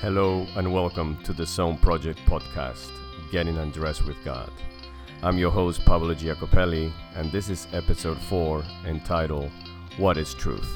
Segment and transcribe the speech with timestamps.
[0.00, 2.90] Hello and welcome to the Zone Project podcast,
[3.30, 4.50] Getting Undressed with God.
[5.22, 9.50] I'm your host, Pablo Giacopelli, and this is episode 4 entitled
[9.98, 10.74] What is Truth?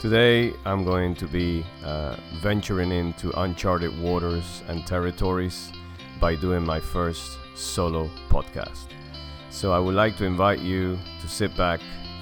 [0.00, 5.70] Today, I'm going to be uh, venturing into uncharted waters and territories
[6.18, 8.88] by doing my first solo podcast.
[9.50, 11.78] So, I would like to invite you to sit back,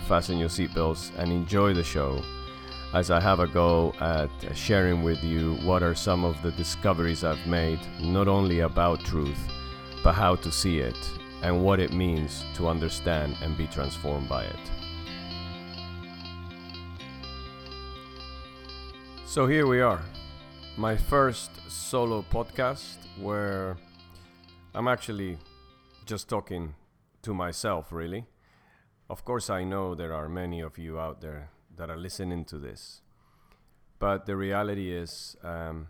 [0.07, 2.23] fasten your seatbelts, and enjoy the show
[2.95, 7.25] as I have a go at sharing with you what are some of the discoveries
[7.25, 9.39] I've made, not only about truth,
[10.05, 10.99] but how to see it
[11.43, 14.71] and what it means to understand and be transformed by it.
[19.25, 20.03] So here we are,
[20.77, 23.79] my first solo podcast where
[24.75, 25.39] I'm actually
[26.05, 26.75] just talking
[27.23, 28.27] to myself, really.
[29.09, 32.59] Of course, I know there are many of you out there that are listening to
[32.59, 33.03] this.
[33.99, 35.89] But the reality is um,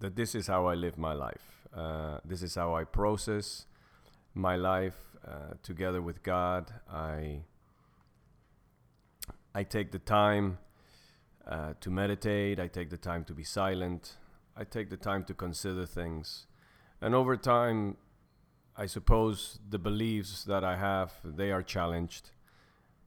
[0.00, 1.68] that this is how I live my life.
[1.74, 3.66] Uh, this is how I process
[4.34, 6.72] my life uh, together with God.
[6.90, 7.42] I
[9.54, 10.58] I take the time
[11.46, 12.58] uh, to meditate.
[12.58, 14.16] I take the time to be silent.
[14.56, 16.46] I take the time to consider things,
[17.00, 17.96] and over time,
[18.76, 22.30] I suppose the beliefs that I have they are challenged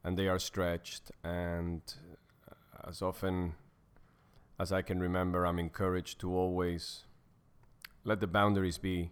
[0.03, 1.12] and they are stretched.
[1.23, 1.81] And
[2.50, 3.53] uh, as often
[4.59, 7.03] as I can remember, I'm encouraged to always
[8.03, 9.12] let the boundaries be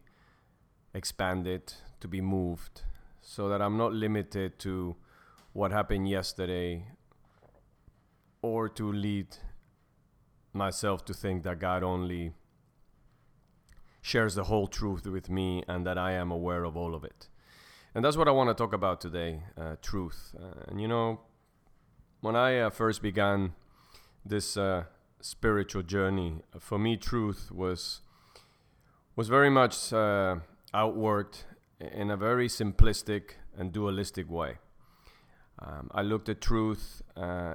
[0.93, 2.83] expanded, to be moved,
[3.21, 4.95] so that I'm not limited to
[5.53, 6.87] what happened yesterday
[8.41, 9.37] or to lead
[10.53, 12.33] myself to think that God only
[14.01, 17.27] shares the whole truth with me and that I am aware of all of it.
[17.95, 20.35] And that's what I want to talk about today uh, truth.
[20.37, 21.21] Uh, and you know,
[22.19, 23.53] when I uh, first began
[24.25, 24.83] this uh,
[25.21, 28.01] spiritual journey, for me, truth was
[29.15, 30.35] was very much uh,
[30.73, 31.45] outworked
[31.79, 34.57] in a very simplistic and dualistic way.
[35.57, 37.53] Um, I looked at truth uh,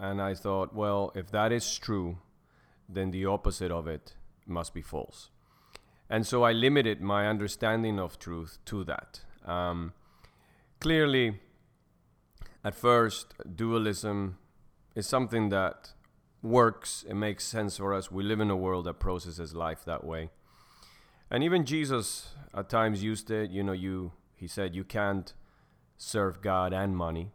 [0.00, 2.18] and I thought, well, if that is true,
[2.88, 4.14] then the opposite of it
[4.46, 5.30] must be false.
[6.08, 9.22] And so I limited my understanding of truth to that.
[9.50, 9.92] Um,
[10.80, 11.40] clearly,
[12.64, 14.38] at first, dualism
[14.94, 15.92] is something that
[16.42, 18.10] works, it makes sense for us.
[18.10, 20.30] We live in a world that processes life that way.
[21.30, 25.34] And even Jesus at times used it, you know, you he said you can't
[25.98, 27.32] serve God and money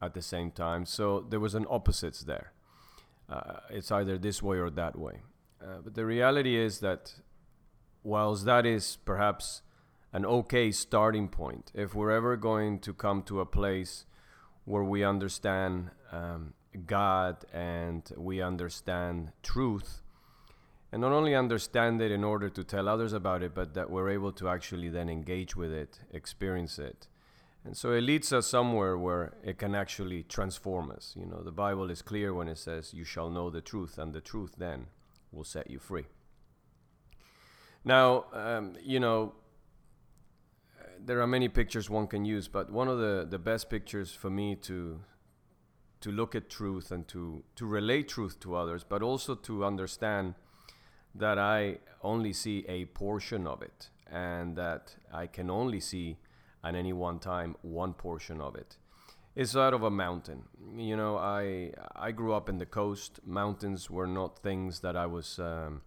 [0.00, 0.86] at the same time.
[0.86, 2.52] So there was an opposites there.
[3.28, 5.22] Uh, it's either this way or that way.
[5.60, 7.14] Uh, but the reality is that
[8.02, 9.62] whilst that is perhaps
[10.14, 11.72] an okay starting point.
[11.74, 14.06] If we're ever going to come to a place
[14.64, 16.54] where we understand um,
[16.86, 20.02] God and we understand truth,
[20.92, 24.08] and not only understand it in order to tell others about it, but that we're
[24.08, 27.08] able to actually then engage with it, experience it.
[27.64, 31.12] And so it leads us somewhere where it can actually transform us.
[31.18, 34.12] You know, the Bible is clear when it says, You shall know the truth, and
[34.12, 34.86] the truth then
[35.32, 36.04] will set you free.
[37.84, 39.32] Now, um, you know,
[41.04, 44.30] there are many pictures one can use, but one of the, the best pictures for
[44.30, 45.00] me to
[46.00, 50.34] to look at truth and to to relate truth to others, but also to understand
[51.14, 56.18] that I only see a portion of it, and that I can only see
[56.62, 58.76] at any one time one portion of it.
[59.36, 59.42] it.
[59.42, 60.44] Is out of a mountain.
[60.76, 63.20] You know, I I grew up in the coast.
[63.24, 65.82] Mountains were not things that I was um,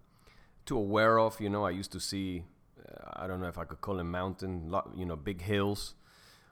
[0.65, 1.39] too aware of.
[1.39, 2.43] You know, I used to see
[3.13, 5.95] I don't know if I could call them mountain, you know, big hills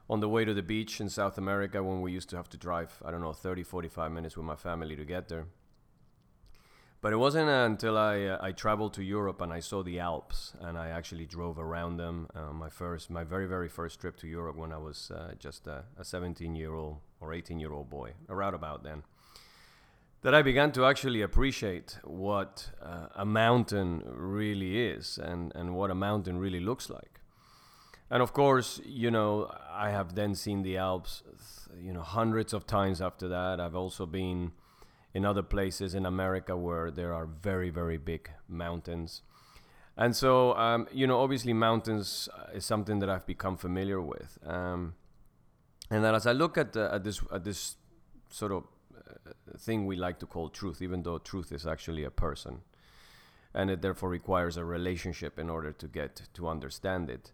[0.08, 2.56] on the way to the beach in South America when we used to have to
[2.56, 5.46] drive, I don't know, 30, 45 minutes with my family to get there.
[7.00, 10.54] But it wasn't until I, uh, I traveled to Europe and I saw the Alps
[10.60, 12.28] and I actually drove around them.
[12.34, 15.66] Uh, my first, my very, very first trip to Europe when I was uh, just
[15.66, 19.02] a 17 year old or 18 year old boy, around about then
[20.26, 25.88] that I began to actually appreciate what uh, a mountain really is and, and what
[25.88, 27.20] a mountain really looks like.
[28.10, 31.22] And of course, you know, I have then seen the Alps,
[31.80, 33.60] you know, hundreds of times after that.
[33.60, 34.50] I've also been
[35.14, 39.22] in other places in America where there are very, very big mountains.
[39.96, 44.38] And so, um, you know, obviously, mountains is something that I've become familiar with.
[44.44, 44.96] Um,
[45.88, 47.76] and then as I look at, the, at this at this
[48.28, 48.64] sort of
[49.58, 52.60] thing we like to call truth, even though truth is actually a person.
[53.54, 57.32] And it therefore requires a relationship in order to get to understand it.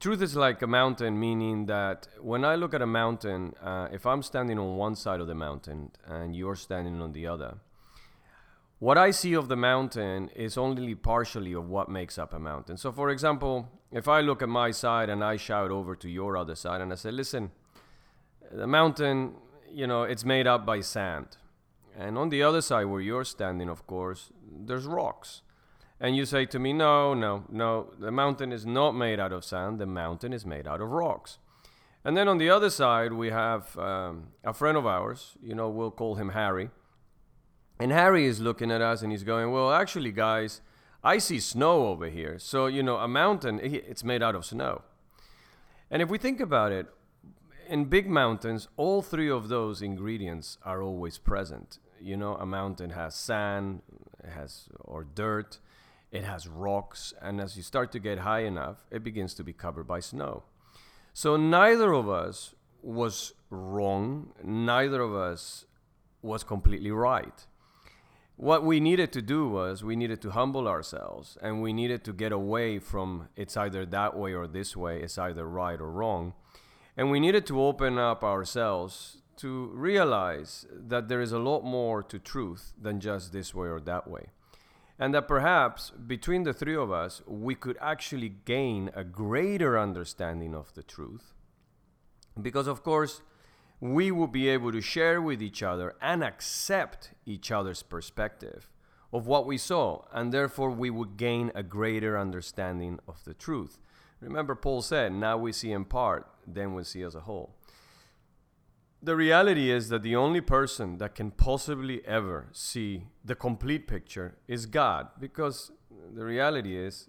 [0.00, 4.04] Truth is like a mountain, meaning that when I look at a mountain, uh, if
[4.04, 7.58] I'm standing on one side of the mountain and you're standing on the other,
[8.80, 12.76] what I see of the mountain is only partially of what makes up a mountain.
[12.76, 16.36] So, for example, if I look at my side and I shout over to your
[16.36, 17.52] other side and I say, listen,
[18.50, 19.34] the mountain,
[19.72, 21.36] you know, it's made up by sand.
[21.96, 25.42] And on the other side, where you're standing, of course, there's rocks.
[26.00, 29.44] And you say to me, no, no, no, the mountain is not made out of
[29.44, 31.38] sand, the mountain is made out of rocks.
[32.04, 35.68] And then on the other side, we have um, a friend of ours, you know,
[35.68, 36.70] we'll call him Harry.
[37.78, 40.60] And Harry is looking at us and he's going, well, actually, guys,
[41.04, 42.38] I see snow over here.
[42.38, 44.82] So, you know, a mountain, it's made out of snow.
[45.90, 46.86] And if we think about it,
[47.72, 51.78] in big mountains, all three of those ingredients are always present.
[51.98, 53.80] You know, a mountain has sand,
[54.22, 55.58] it has or dirt,
[56.10, 59.54] it has rocks, and as you start to get high enough, it begins to be
[59.54, 60.42] covered by snow.
[61.14, 65.64] So neither of us was wrong, neither of us
[66.20, 67.46] was completely right
[68.36, 72.12] what we needed to do was we needed to humble ourselves and we needed to
[72.12, 76.34] get away from it's either that way or this way, it's either right or wrong.
[76.96, 82.02] And we needed to open up ourselves to realize that there is a lot more
[82.02, 84.26] to truth than just this way or that way.
[84.98, 90.54] And that perhaps between the three of us, we could actually gain a greater understanding
[90.54, 91.32] of the truth.
[92.40, 93.22] Because, of course,
[93.80, 98.70] we will be able to share with each other and accept each other's perspective
[99.12, 103.78] of what we saw, and therefore we would gain a greater understanding of the truth.
[104.22, 107.56] Remember, Paul said, Now we see in part, then we see as a whole.
[109.02, 114.36] The reality is that the only person that can possibly ever see the complete picture
[114.46, 115.72] is God, because
[116.14, 117.08] the reality is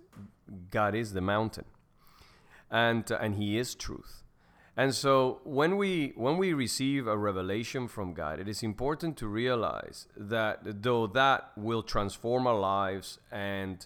[0.71, 1.65] God is the mountain,
[2.71, 4.23] and, uh, and He is truth.
[4.75, 9.27] And so when we when we receive a revelation from God, it is important to
[9.27, 13.85] realize that though that will transform our lives and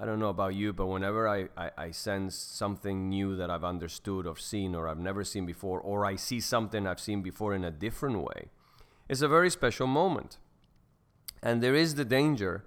[0.00, 3.64] I don't know about you, but whenever I, I, I, sense something new that I've
[3.64, 7.52] understood or seen or I've never seen before, or I see something I've seen before
[7.52, 8.50] in a different way,
[9.08, 10.38] it's a very special moment.
[11.42, 12.64] And there is the danger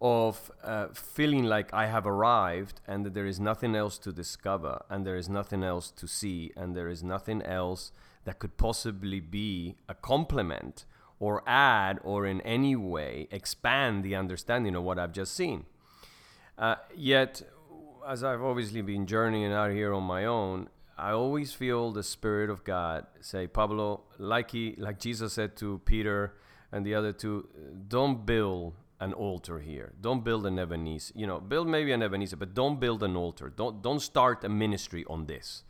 [0.00, 4.82] of uh, feeling like I have arrived and that there is nothing else to discover
[4.88, 7.90] and there is nothing else to see and there is nothing else
[8.24, 10.84] that could possibly be a complement
[11.18, 15.66] or add or in any way expand the understanding of what I've just seen.
[16.60, 17.42] Uh, yet,
[18.06, 20.68] as I've obviously been journeying out here on my own,
[20.98, 25.80] I always feel the Spirit of God say, Pablo, like he, like Jesus said to
[25.86, 26.34] Peter
[26.70, 27.48] and the other two,
[27.88, 29.94] don't build an altar here.
[29.98, 31.14] Don't build an Ebenezer.
[31.16, 33.48] You know, build maybe an Ebenezer, but don't build an altar.
[33.48, 35.64] Don't don't start a ministry on this.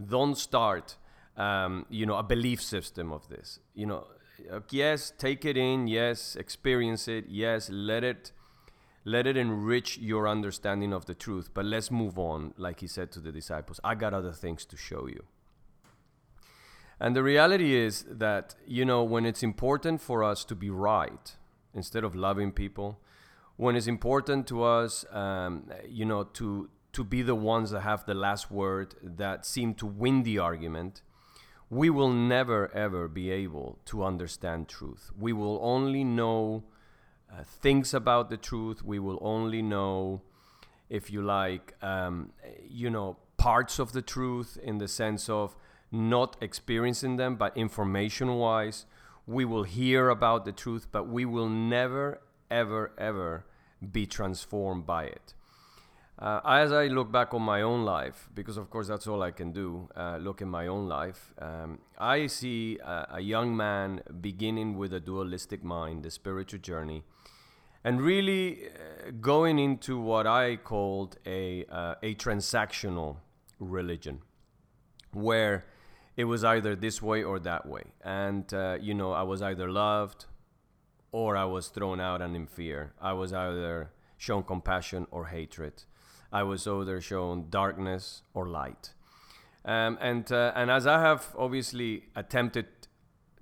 [0.00, 0.96] Don't start,
[1.36, 3.58] um, you know, a belief system of this.
[3.74, 4.06] You know,
[4.52, 5.88] uh, yes, take it in.
[5.88, 7.24] Yes, experience it.
[7.28, 8.30] Yes, let it
[9.06, 11.48] let it enrich your understanding of the truth.
[11.54, 13.80] But let's move on, like he said to the disciples.
[13.82, 15.24] I got other things to show you.
[17.00, 21.36] And the reality is that, you know, when it's important for us to be right,
[21.76, 22.98] instead of loving people.
[23.56, 28.06] When it's important to us, um, you know, to to be the ones that have
[28.06, 31.02] the last word, that seem to win the argument,
[31.68, 35.10] we will never ever be able to understand truth.
[35.18, 36.64] We will only know
[37.30, 38.84] uh, things about the truth.
[38.84, 40.22] We will only know,
[40.88, 42.32] if you like, um,
[42.68, 45.56] you know, parts of the truth in the sense of
[45.92, 48.86] not experiencing them, but information wise
[49.26, 53.44] we will hear about the truth, but we will never, ever, ever
[53.92, 55.34] be transformed by it.
[56.18, 59.32] Uh, as I look back on my own life, because of course that's all I
[59.32, 64.00] can do, uh, look in my own life, um, I see a, a, young man
[64.22, 67.04] beginning with a dualistic mind, the spiritual journey,
[67.86, 73.18] and really uh, going into what I called a, uh, a transactional
[73.60, 74.22] religion,
[75.12, 75.66] where
[76.16, 77.84] it was either this way or that way.
[78.02, 80.24] And, uh, you know, I was either loved
[81.12, 82.92] or I was thrown out and in fear.
[83.00, 85.84] I was either shown compassion or hatred.
[86.32, 88.94] I was either shown darkness or light.
[89.64, 92.75] Um, and, uh, and as I have obviously attempted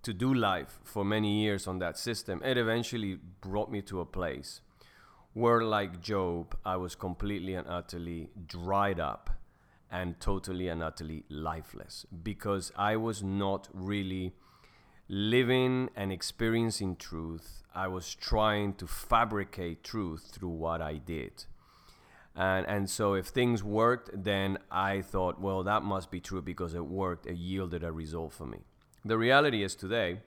[0.05, 4.07] to do life for many years on that system, it eventually brought me to a
[4.07, 4.61] place
[5.33, 9.31] where, like Job, I was completely and utterly dried up
[9.91, 14.33] and totally and utterly lifeless because I was not really
[15.09, 17.63] living and experiencing truth.
[17.75, 21.45] I was trying to fabricate truth through what I did.
[22.37, 26.75] And, and so if things worked, then I thought, well, that must be true because
[26.75, 28.65] it worked, it yielded a result for me.
[29.07, 30.21] The reality is today,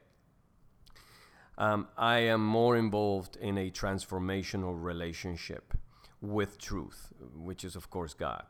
[1.57, 5.73] um, I am more involved in a transformational relationship
[6.21, 8.45] with truth, which is of course God.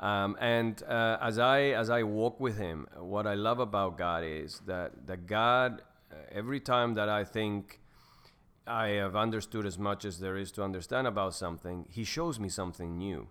[0.00, 4.24] Um, and uh, as I as I walk with Him, what I love about God
[4.24, 7.80] is that that God, uh, every time that I think
[8.66, 12.48] I have understood as much as there is to understand about something, He shows me
[12.48, 13.28] something new.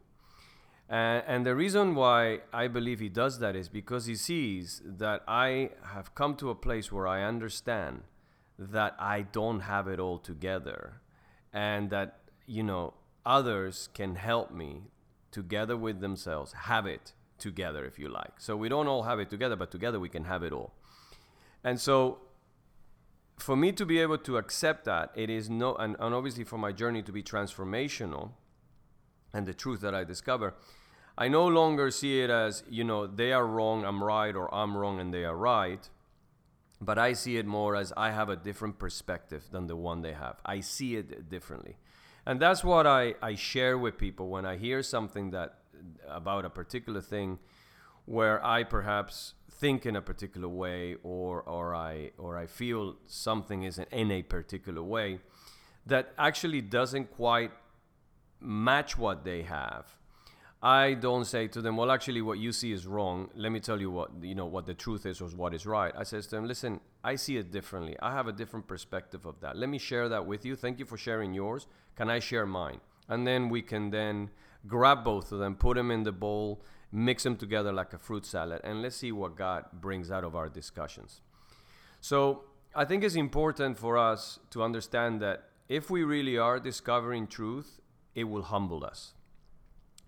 [0.92, 5.24] And, and the reason why I believe He does that is because He sees that
[5.26, 8.04] I have come to a place where I understand
[8.60, 11.02] that I don't have it all together,
[11.54, 12.94] and that you know
[13.26, 14.84] others can help me
[15.32, 18.34] together with themselves have it together, if you like.
[18.40, 20.74] So we don't all have it together, but together we can have it all.
[21.64, 22.20] And so
[23.38, 26.58] for me to be able to accept that, it is no, and, and obviously for
[26.58, 28.32] my journey to be transformational
[29.34, 30.54] and the truth that I discover,
[31.18, 34.78] I no longer see it as, you know, they are wrong, I'm right, or I'm
[34.78, 35.88] wrong and they are right.
[36.80, 40.14] But I see it more as I have a different perspective than the one they
[40.14, 40.38] have.
[40.46, 41.78] I see it differently.
[42.26, 45.60] And that's what I, I share with people when I hear something that
[46.08, 47.40] about a particular thing
[48.06, 53.64] where I perhaps think in a particular way or or I or I feel something
[53.64, 55.20] is in a particular way
[55.86, 57.52] that actually doesn't quite
[58.40, 59.96] match what they have
[60.64, 63.32] I don't say to them, well, actually, what you see is wrong.
[63.36, 65.92] Let me tell you what you know what the truth is or what is right.
[65.98, 67.96] I says to them, listen, I see it differently.
[68.00, 69.58] I have a different perspective of that.
[69.58, 70.56] Let me share that with you.
[70.56, 71.66] Thank you for sharing yours.
[71.96, 72.80] Can I share mine?
[73.10, 74.30] And then we can then
[74.68, 78.24] grab both of them, put them in the bowl, mix them together like a fruit
[78.24, 81.22] salad, and let's see what God brings out of our discussions.
[82.02, 82.44] So
[82.76, 87.80] I think it's important for us to understand that if we really are discovering truth,
[88.14, 89.16] it will humble us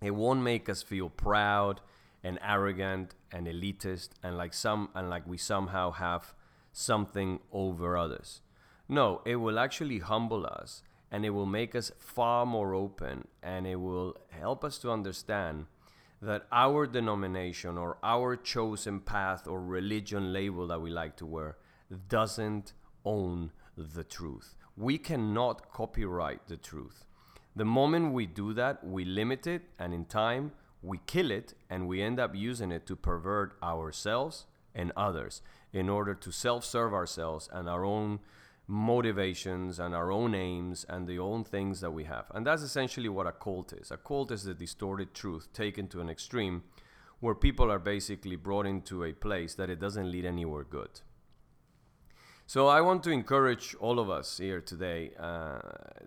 [0.03, 1.81] it won't make us feel proud
[2.23, 6.33] and arrogant and elitist and like some and like we somehow have
[6.71, 8.41] something over others.
[8.87, 13.67] No, it will actually humble us and it will make us far more open and
[13.67, 15.65] it will help us to understand
[16.21, 21.57] that our denomination or our chosen path or religion label that we like to wear
[22.07, 22.73] doesn't
[23.05, 24.55] own the truth.
[24.77, 27.05] We cannot copyright the truth.
[27.55, 31.87] The moment we do that, we limit it, and in time, we kill it, and
[31.87, 34.45] we end up using it to pervert ourselves
[34.75, 35.41] and others
[35.71, 38.19] in order to self serve ourselves and our own
[38.67, 42.25] motivations and our own aims and the own things that we have.
[42.33, 43.91] And that's essentially what a cult is.
[43.91, 46.63] A cult is the distorted truth taken to an extreme
[47.19, 51.01] where people are basically brought into a place that it doesn't lead anywhere good.
[52.45, 55.59] So I want to encourage all of us here today, uh,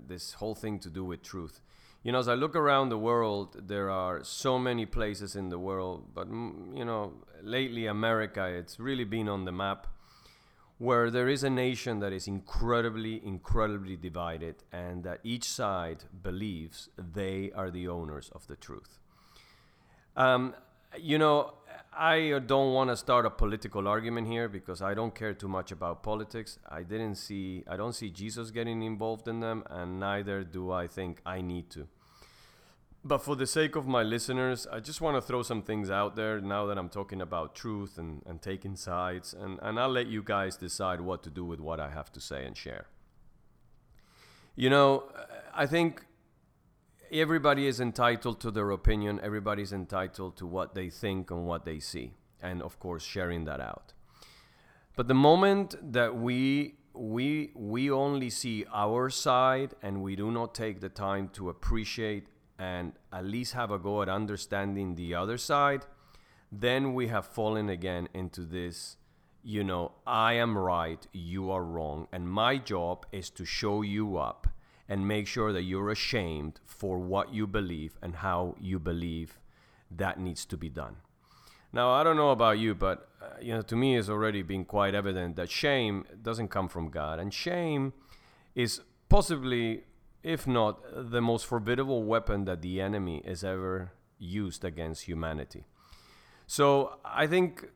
[0.06, 1.60] this whole thing to do with truth.
[2.02, 5.58] You know, as I look around the world, there are so many places in the
[5.58, 9.88] world, but mm, you know, lately America, it's really been on the map
[10.78, 16.90] where there is a nation that is incredibly, incredibly divided, and that each side believes
[16.96, 18.98] they are the owners of the truth.
[20.16, 20.54] Um,
[20.98, 21.54] you know,
[21.96, 25.48] I uh, don't want to start a political argument here because I don't care too
[25.48, 26.58] much about politics.
[26.68, 30.86] I didn't see, I don't see Jesus getting involved in them, and neither do I
[30.88, 31.88] think I need to.
[33.02, 36.16] But for the sake of my listeners, I just want to throw some things out
[36.16, 40.08] there now that I'm talking about truth and, and taking sides, and, and I'll let
[40.08, 42.88] you guys decide what to do with what I have to say and share.
[44.54, 45.04] You know,
[45.54, 46.04] I think
[47.12, 49.20] everybody is entitled to their opinion.
[49.22, 53.60] Everybody's entitled to what they think and what they see, and of course, sharing that
[53.60, 53.92] out.
[54.96, 60.54] But the moment that we we we only see our side and we do not
[60.54, 65.36] take the time to appreciate and at least have a go at understanding the other
[65.36, 65.84] side,
[66.50, 68.96] then we have fallen again into this
[69.48, 74.16] you know, I am right, you are wrong, and my job is to show you
[74.16, 74.48] up
[74.88, 79.38] and make sure that you're ashamed for what you believe and how you believe
[79.90, 80.96] that needs to be done.
[81.72, 84.64] Now, I don't know about you, but uh, you know, to me, it's already been
[84.64, 87.92] quite evident that shame doesn't come from God, and shame
[88.54, 89.84] is possibly,
[90.22, 95.64] if not, the most formidable weapon that the enemy has ever used against humanity.
[96.46, 97.68] So I think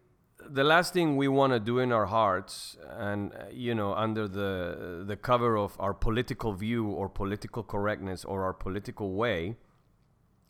[0.49, 4.27] the last thing we want to do in our hearts and uh, you know under
[4.27, 9.57] the the cover of our political view or political correctness or our political way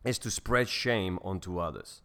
[0.04, 2.02] is to spread shame onto others.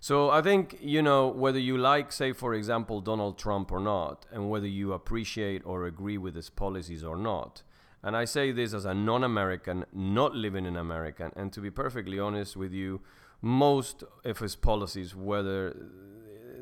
[0.00, 4.26] So i think you know whether you like say for example donald trump or not
[4.30, 7.64] and whether you appreciate or agree with his policies or not
[8.00, 12.20] and i say this as a non-american not living in america and to be perfectly
[12.20, 13.00] honest with you
[13.42, 15.74] most of his policies whether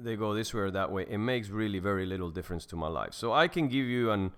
[0.06, 2.88] they go this way or that way, it makes really very little difference to my
[2.88, 3.12] life.
[3.12, 4.32] So I can give you an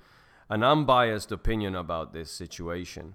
[0.51, 3.15] an unbiased opinion about this situation.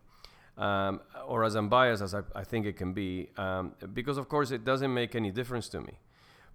[0.56, 4.52] Um, or as unbiased as I, I think it can be, um, because of course
[4.52, 5.98] it doesn't make any difference to me.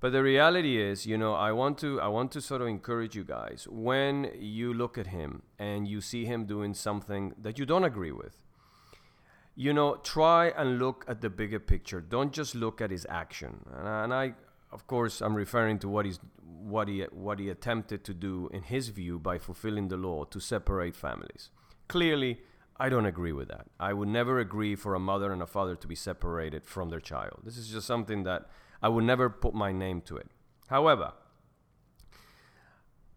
[0.01, 3.17] But the reality is, you know, I want to I want to sort of encourage
[3.17, 7.67] you guys when you look at him and you see him doing something that you
[7.67, 8.37] don't agree with.
[9.57, 12.01] You know, try and look at the bigger picture.
[12.01, 13.65] Don't just look at his action.
[13.77, 14.35] And, and I,
[14.79, 16.21] of course, I'm referring to what he's
[16.75, 20.39] what he what he attempted to do in his view by fulfilling the law to
[20.39, 21.51] separate families.
[21.89, 22.39] Clearly,
[22.77, 23.67] I don't agree with that.
[23.81, 27.01] I would never agree for a mother and a father to be separated from their
[27.01, 27.41] child.
[27.43, 28.43] This is just something that
[28.81, 30.29] I would never put my name to it.
[30.69, 31.13] However,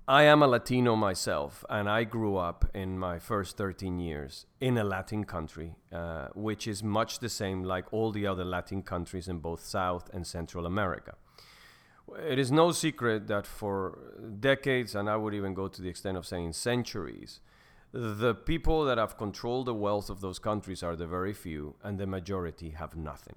[0.07, 4.79] I am a Latino myself, and I grew up in my first 13 years in
[4.79, 9.27] a Latin country, uh, which is much the same like all the other Latin countries
[9.27, 11.13] in both South and Central America.
[12.19, 13.97] It is no secret that for
[14.39, 17.39] decades, and I would even go to the extent of saying centuries,
[17.93, 21.97] the people that have controlled the wealth of those countries are the very few, and
[21.97, 23.35] the majority have nothing.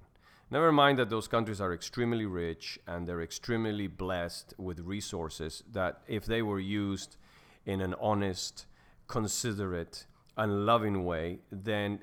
[0.51, 6.01] Never mind that those countries are extremely rich and they're extremely blessed with resources that,
[6.07, 7.17] if they were used
[7.65, 8.65] in an honest,
[9.07, 10.05] considerate,
[10.37, 11.99] and loving way, then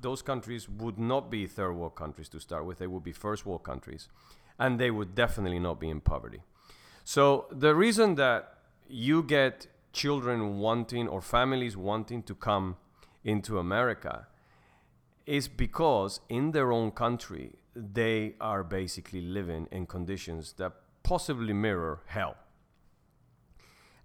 [0.00, 2.78] those countries would not be third world countries to start with.
[2.78, 4.08] They would be first world countries.
[4.58, 6.42] And they would definitely not be in poverty.
[7.04, 8.54] So, the reason that
[8.88, 12.76] you get children wanting or families wanting to come
[13.24, 14.26] into America
[15.26, 22.00] is because in their own country they are basically living in conditions that possibly mirror
[22.06, 22.36] hell.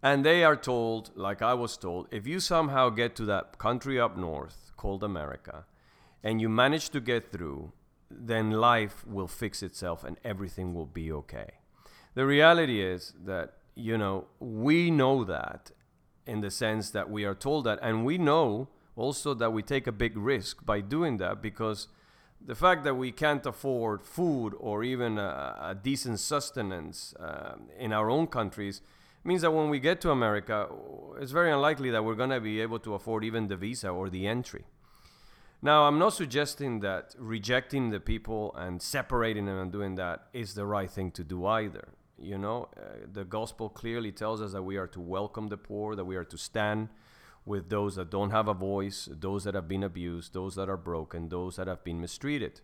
[0.01, 3.99] And they are told, like I was told, if you somehow get to that country
[3.99, 5.65] up north called America
[6.23, 7.73] and you manage to get through,
[8.09, 11.51] then life will fix itself and everything will be okay.
[12.15, 15.71] The reality is that, you know, we know that
[16.25, 19.87] in the sense that we are told that, and we know also that we take
[19.87, 21.87] a big risk by doing that because
[22.45, 27.93] the fact that we can't afford food or even a, a decent sustenance uh, in
[27.93, 28.81] our own countries
[29.23, 30.67] means that when we get to America,
[31.19, 34.09] it's very unlikely that we're going to be able to afford even the visa or
[34.09, 34.65] the entry.
[35.61, 40.53] Now, I'm not suggesting that rejecting the people and separating them and doing that is
[40.53, 41.89] the right thing to do either.
[42.17, 45.95] You know, uh, the gospel clearly tells us that we are to welcome the poor,
[45.95, 46.87] that we are to stand
[47.45, 50.77] with those that don't have a voice, those that have been abused, those that are
[50.77, 52.61] broken, those that have been mistreated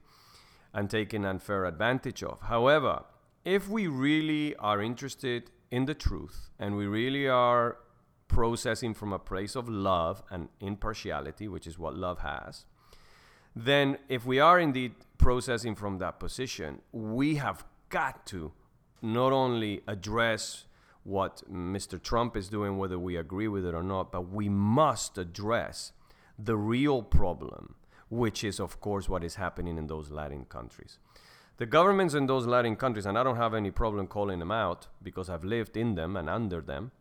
[0.74, 2.42] and taken unfair advantage of.
[2.42, 3.04] However,
[3.44, 7.78] if we really are interested in the truth and we really are
[8.28, 12.66] processing from a place of love and impartiality, which is what love has,
[13.56, 18.52] then if we are indeed processing from that position, we have got to
[19.02, 20.66] not only address
[21.04, 22.02] what Mr.
[22.02, 25.92] Trump is doing, whether we agree with it or not, but we must address
[26.38, 27.76] the real problem,
[28.10, 30.98] which is, of course, what is happening in those Latin countries.
[31.58, 34.88] The governments in those Latin countries, and I don't have any problem calling them out
[35.02, 36.92] because I've lived in them and under them,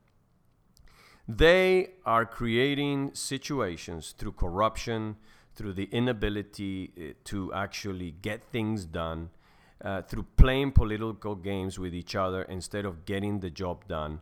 [1.26, 5.16] they are creating situations through corruption,
[5.54, 9.30] through the inability eh, to actually get things done
[9.84, 14.20] uh, through playing political games with each other instead of getting the job done.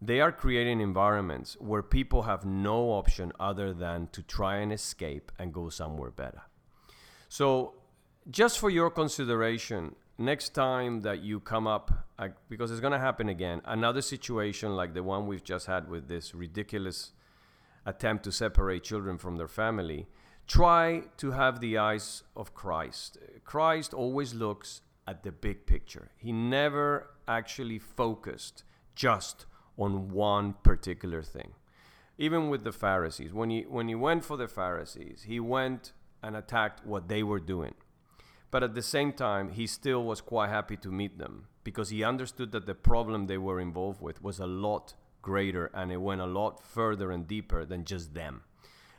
[0.00, 5.30] They are creating environments where people have no option other than to try and escape
[5.38, 6.42] and go somewhere better.
[7.28, 7.74] So,
[8.30, 12.98] just for your consideration, next time that you come up, uh, because it's going to
[12.98, 17.12] happen again, another situation like the one we've just had with this ridiculous
[17.84, 20.06] attempt to separate children from their family,
[20.46, 23.18] try to have the eyes of Christ.
[23.44, 26.10] Christ always looks at the big picture.
[26.16, 29.46] He never actually focused just
[29.78, 31.52] on one particular thing.
[32.18, 36.36] Even with the Pharisees, when he, when he went for the Pharisees, he went and
[36.36, 37.74] attacked what they were doing.
[38.50, 42.04] But at the same time, he still was quite happy to meet them because he
[42.04, 46.20] understood that the problem they were involved with was a lot greater and it went
[46.20, 48.42] a lot further and deeper than just them.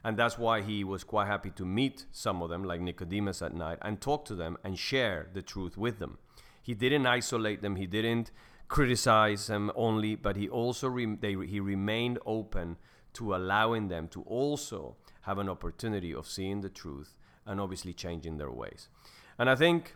[0.03, 3.53] And that's why he was quite happy to meet some of them, like Nicodemus at
[3.53, 6.17] night, and talk to them and share the truth with them.
[6.61, 8.31] He didn't isolate them, he didn't
[8.67, 12.77] criticize them only, but he also re- they, he remained open
[13.13, 18.37] to allowing them to also have an opportunity of seeing the truth and obviously changing
[18.37, 18.89] their ways.
[19.37, 19.95] And I think,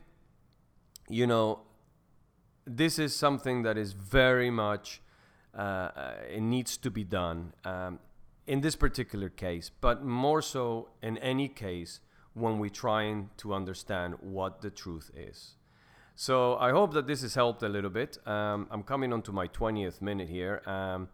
[1.09, 1.61] you know,
[2.65, 5.01] this is something that is very much,
[5.57, 7.53] uh, uh it needs to be done.
[7.65, 7.99] Um,
[8.47, 11.99] in this particular case, but more so in any case
[12.33, 15.55] when we're trying to understand what the truth is.
[16.15, 18.17] So I hope that this has helped a little bit.
[18.25, 20.61] Um, I'm coming on to my 20th minute here.
[20.65, 21.09] Um,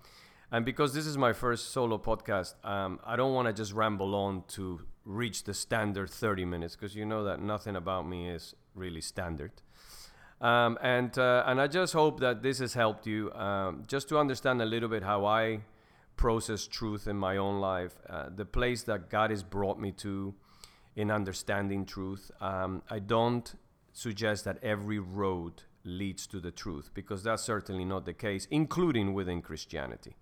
[0.51, 4.13] And because this is my first solo podcast, um, I don't want to just ramble
[4.13, 8.55] on to reach the standard 30 minutes because you know that nothing about me is
[8.75, 9.51] really standard.
[10.41, 14.19] Um, and uh, and I just hope that this has helped you um, just to
[14.19, 15.61] understand a little bit how I
[16.15, 20.33] process truth in my own life, uh, the place that God has brought me to
[20.95, 22.31] in understanding truth.
[22.39, 23.53] Um, I don't
[23.91, 29.13] suggest that every road leads to the truth because that's certainly not the case, including
[29.13, 30.15] within Christianity.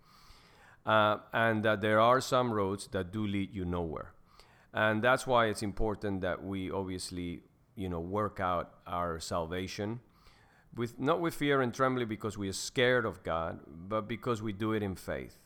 [0.85, 4.13] Uh, and that there are some roads that do lead you nowhere.
[4.73, 7.43] And that's why it's important that we obviously,
[7.75, 9.99] you know, work out our salvation
[10.75, 14.53] with not with fear and trembling because we are scared of God, but because we
[14.53, 15.37] do it in faith.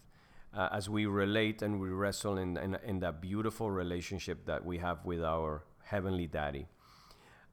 [0.56, 4.78] Uh, as we relate and we wrestle in, in, in, that beautiful relationship that we
[4.78, 6.66] have with our Heavenly Daddy.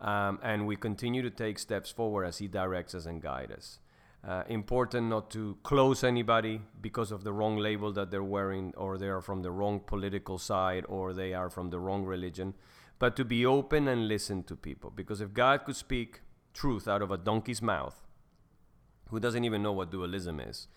[0.01, 3.79] Um, and we continue to take steps forward as He directs us and guides us.
[4.27, 8.97] Uh, important not to close anybody because of the wrong label that they're wearing, or
[8.97, 12.55] they are from the wrong political side, or they are from the wrong religion,
[13.01, 14.91] but to be open and listen to people.
[14.91, 16.21] Because if God could speak
[16.55, 18.01] truth out of a donkey's mouth,
[19.09, 20.69] who doesn't even know what dualism is,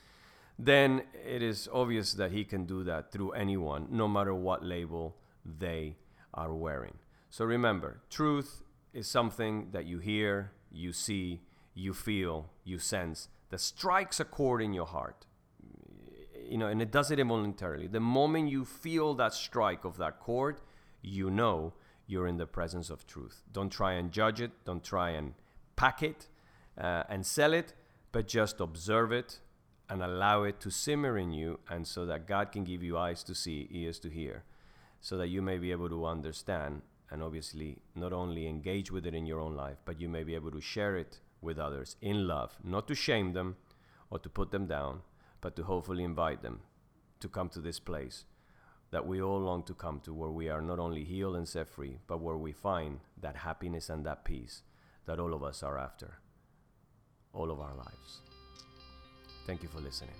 [0.57, 5.17] then it is obvious that he can do that through anyone, no matter what label
[5.45, 5.97] they
[6.33, 6.97] are wearing.
[7.29, 8.61] So remember, truth
[8.93, 11.41] is something that you hear, you see,
[11.73, 15.25] you feel, you sense, that strikes a chord in your heart.
[16.47, 17.87] You know, and it does it involuntarily.
[17.87, 20.61] The moment you feel that strike of that chord,
[21.01, 21.73] you know
[22.07, 23.43] you're in the presence of truth.
[23.51, 25.33] Don't try and judge it, don't try and
[25.75, 26.27] pack it
[26.79, 27.73] uh, and sell it,
[28.11, 29.39] but just observe it
[29.89, 33.23] and allow it to simmer in you, and so that God can give you eyes
[33.23, 34.43] to see, ears to hear,
[34.99, 39.13] so that you may be able to understand and obviously not only engage with it
[39.13, 42.27] in your own life, but you may be able to share it with others in
[42.27, 43.55] love, not to shame them
[44.09, 45.01] or to put them down,
[45.39, 46.61] but to hopefully invite them
[47.19, 48.25] to come to this place
[48.91, 51.67] that we all long to come to, where we are not only healed and set
[51.67, 54.61] free, but where we find that happiness and that peace
[55.05, 56.19] that all of us are after
[57.33, 58.21] all of our lives.
[59.45, 60.15] Thank you for listening.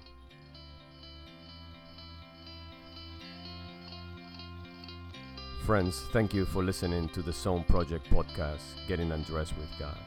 [5.66, 9.98] Friends, thank you for listening to the Zone Project podcast, Getting Undressed with God.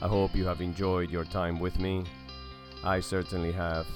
[0.00, 2.02] I hope you have enjoyed your time with me.
[2.82, 3.86] I certainly have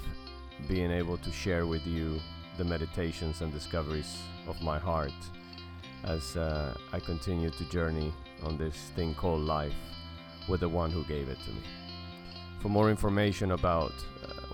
[0.68, 2.20] been able to share with you
[2.56, 5.12] the meditations and discoveries of my heart
[6.04, 8.12] as uh, I continue to journey
[8.44, 9.74] on this thing called life
[10.48, 11.62] with the one who gave it to me.
[12.60, 13.92] For more information about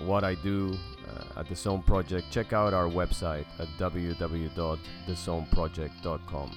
[0.06, 0.76] what I do
[1.08, 6.50] uh, at the Zone Project, check out our website at www.thezoneproject.com.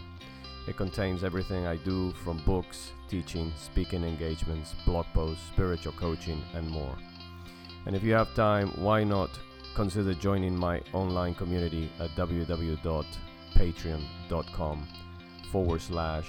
[0.67, 6.69] It contains everything I do from books, teaching, speaking engagements, blog posts, spiritual coaching, and
[6.69, 6.97] more.
[7.85, 9.29] And if you have time, why not
[9.75, 14.87] consider joining my online community at www.patreon.com
[15.51, 16.27] forward slash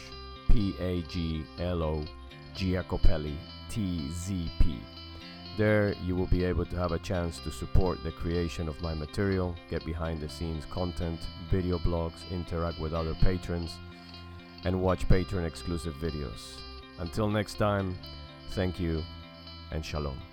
[0.50, 2.05] P A B L O
[2.55, 3.37] Giacopelli
[3.70, 4.79] T Z P.
[5.56, 8.92] There, you will be able to have a chance to support the creation of my
[8.92, 11.18] material, get behind the scenes content,
[11.50, 13.72] video blogs, interact with other patrons,
[14.64, 16.58] and watch patron exclusive videos.
[16.98, 17.96] Until next time,
[18.50, 19.02] thank you
[19.70, 20.25] and shalom.